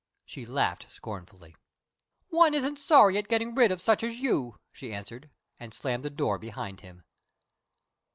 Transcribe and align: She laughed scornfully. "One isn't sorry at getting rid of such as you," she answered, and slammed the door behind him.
She 0.25 0.47
laughed 0.47 0.87
scornfully. 0.91 1.55
"One 2.29 2.55
isn't 2.55 2.79
sorry 2.79 3.19
at 3.19 3.27
getting 3.27 3.53
rid 3.53 3.71
of 3.71 3.79
such 3.79 4.03
as 4.03 4.19
you," 4.19 4.57
she 4.71 4.91
answered, 4.91 5.29
and 5.59 5.75
slammed 5.75 6.03
the 6.05 6.09
door 6.09 6.39
behind 6.39 6.81
him. 6.81 7.03